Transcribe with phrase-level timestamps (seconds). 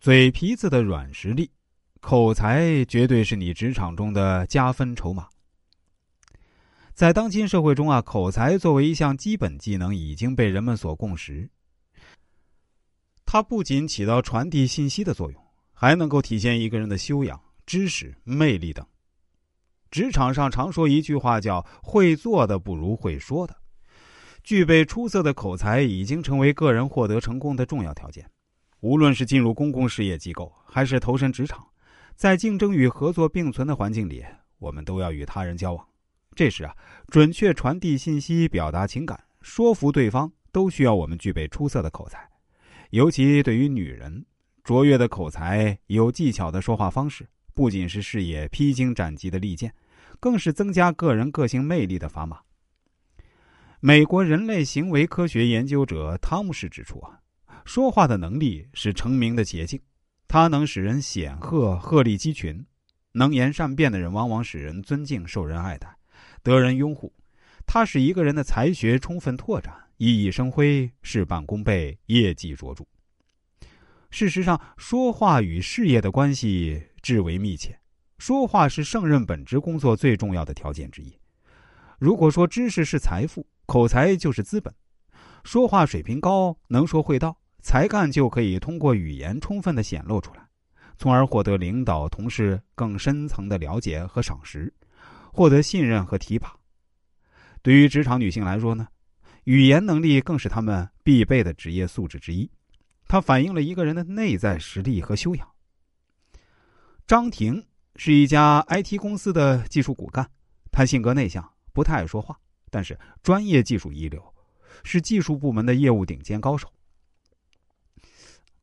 [0.00, 1.50] 嘴皮子的软实力，
[2.00, 5.28] 口才绝对是你职场中的加分筹码。
[6.94, 11.46] 在当今社会中啊，口才作为一项基本技能，已经被人们所共识。
[13.26, 15.42] 它不仅起到传递信息的作用，
[15.74, 18.82] 还能够体现一个人的修养、知识、魅力等。
[19.90, 23.54] 职场上常说一句话，叫“会做的不如会说的”。
[24.42, 28.26] 具备出色的口才，已经成为个人获得成功的重要条件。
[28.80, 31.66] 无论是进入公共事业机构，还是投身职场，
[32.14, 34.24] 在竞争与合作并存的环境里，
[34.58, 35.86] 我们都要与他人交往。
[36.34, 36.74] 这时啊，
[37.08, 42.26] 准确传递信息、表达情感、说服对方，都需要我们具备出色的口才。
[42.90, 44.24] 尤其对于女人，
[44.64, 49.74] 卓越的口才、有技巧的说话方式，不仅是事业披荆斩棘的利剑，
[50.18, 52.40] 更是增加个人个性魅力的砝码。
[53.80, 57.20] 美国人类行为科学研究者汤姆士指出啊。
[57.64, 59.80] 说话的能力是成名的捷径，
[60.26, 62.64] 它能使人显赫、鹤立鸡群。
[63.12, 65.96] 能言善辩的人往往使人尊敬、受人爱戴、
[66.44, 67.12] 得人拥护。
[67.66, 72.84] 它使一个人的才学充分拓展、熠熠生辉、事半功倍、业绩卓著。
[74.10, 77.78] 事实上，说话与事业的关系至为密切。
[78.18, 81.12] 说话是胜任本职工作最重要的条件之一。
[81.98, 84.72] 如果说知识是财富，口才就是资本。
[85.42, 87.39] 说话水平高，能说会道。
[87.62, 90.48] 才干就可以通过语言充分的显露出来，
[90.96, 94.72] 从而获得领导同事更深层的了解和赏识，
[95.32, 96.54] 获得信任和提拔。
[97.62, 98.88] 对于职场女性来说呢，
[99.44, 102.50] 语言能力更是她们必备的职业素质之一，
[103.06, 105.48] 它反映了一个人的内在实力和修养。
[107.06, 107.66] 张婷
[107.96, 110.30] 是一家 IT 公司的技术骨干，
[110.70, 112.38] 她性格内向，不太爱说话，
[112.70, 114.22] 但是专业技术一流，
[114.84, 116.72] 是技术部门的业务顶尖高手。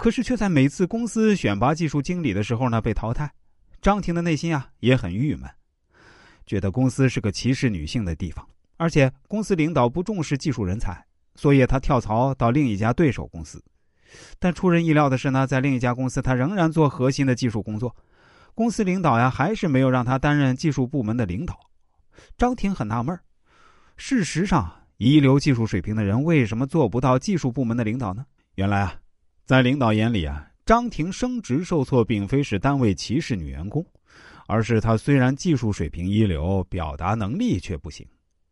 [0.00, 3.30] 可是却在每次公司选拔技术经理的时候呢被淘汰，
[3.82, 5.46] 张婷的内心啊也很郁闷，
[6.46, 13.62] 觉得公司是个歧视女性的地方，而且公司领导不重视技术人才，所以他跳槽到另一家对手公司。
[14.38, 17.94] 但出人意料的是呢，在另一家公司他仍然做核心的技术工作，
[18.54, 21.60] 公司领导呀还是没有让他担任技术部门的领导。
[22.38, 23.20] 张婷很纳闷
[23.98, 28.24] 事实上，一流技术水平的人为什么做不到技术部门的领导呢？
[28.54, 28.94] 原来啊。
[29.50, 33.84] 在领导眼里啊，张婷升职受挫，并非是单位歧视女员工，
[34.46, 38.06] 而是她虽然技术水平一流，表达能力却不行。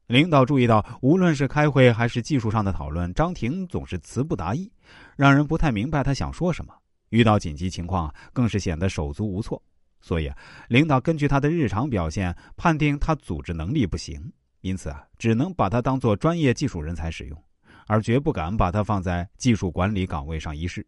[0.09, 4.69] 领导注意到，无论是开会还是技术上的讨论，张婷总是词不达意，
[5.17, 6.75] 让人不太明白她想说什么。
[7.11, 9.63] 遇到紧急情况，更是显得手足无措。
[10.01, 10.37] 所以啊，
[10.69, 14.21] 领导根据她的日常表现，判定她组织能力不行，
[14.63, 17.41] 因此啊，只能把她当做专业技术人才使用。
[17.89, 20.87] 而绝不敢把它放在技术管理岗位上一试。